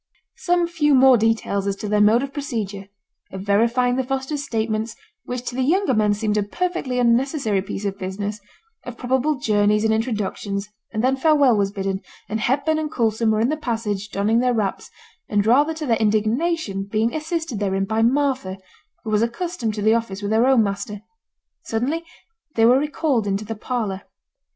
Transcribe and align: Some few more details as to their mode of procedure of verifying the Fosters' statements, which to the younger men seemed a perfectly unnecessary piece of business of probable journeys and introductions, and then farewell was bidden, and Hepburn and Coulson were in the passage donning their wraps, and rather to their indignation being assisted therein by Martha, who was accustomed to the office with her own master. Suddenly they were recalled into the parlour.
Some 0.37 0.65
few 0.65 0.95
more 0.95 1.15
details 1.15 1.67
as 1.67 1.75
to 1.75 1.87
their 1.87 2.01
mode 2.01 2.23
of 2.23 2.33
procedure 2.33 2.87
of 3.31 3.41
verifying 3.43 3.97
the 3.97 4.03
Fosters' 4.03 4.43
statements, 4.43 4.95
which 5.25 5.43
to 5.45 5.55
the 5.55 5.61
younger 5.61 5.93
men 5.93 6.15
seemed 6.15 6.37
a 6.37 6.41
perfectly 6.41 6.97
unnecessary 6.97 7.61
piece 7.61 7.85
of 7.85 7.99
business 7.99 8.39
of 8.83 8.97
probable 8.97 9.35
journeys 9.35 9.83
and 9.83 9.93
introductions, 9.93 10.67
and 10.91 11.03
then 11.03 11.15
farewell 11.17 11.55
was 11.55 11.71
bidden, 11.71 12.01
and 12.27 12.39
Hepburn 12.39 12.79
and 12.79 12.91
Coulson 12.91 13.29
were 13.29 13.41
in 13.41 13.49
the 13.49 13.57
passage 13.57 14.09
donning 14.09 14.39
their 14.39 14.55
wraps, 14.55 14.89
and 15.29 15.45
rather 15.45 15.75
to 15.75 15.85
their 15.85 15.97
indignation 15.97 16.85
being 16.91 17.13
assisted 17.13 17.59
therein 17.59 17.85
by 17.85 18.01
Martha, 18.01 18.57
who 19.03 19.11
was 19.11 19.21
accustomed 19.21 19.75
to 19.75 19.83
the 19.83 19.93
office 19.93 20.23
with 20.23 20.31
her 20.31 20.47
own 20.47 20.63
master. 20.63 21.01
Suddenly 21.65 22.03
they 22.55 22.65
were 22.65 22.79
recalled 22.79 23.27
into 23.27 23.45
the 23.45 23.53
parlour. 23.53 24.01